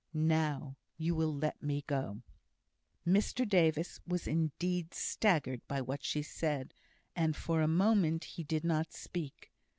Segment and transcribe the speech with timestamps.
[0.15, 0.77] Now!
[0.97, 2.23] you will let me go!"
[3.05, 6.73] Mr Davis was indeed staggered by what she said,
[7.15, 9.51] and for a moment he did not speak.